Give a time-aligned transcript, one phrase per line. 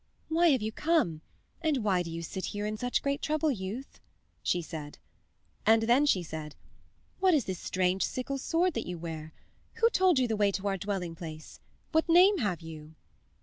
[0.29, 1.21] "Why have you come,
[1.61, 3.99] and why do you sit here in such great trouble, youth?"
[4.43, 5.63] said she.
[5.63, 6.55] And then she said:
[7.19, 9.31] "What is this strange sickle sword that you wear?
[9.75, 11.59] Who told you the way to our dwelling place?
[11.91, 12.95] What name have you?"